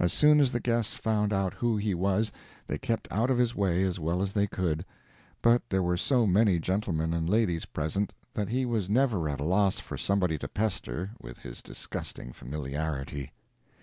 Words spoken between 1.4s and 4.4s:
who he was they kept out of his way as well as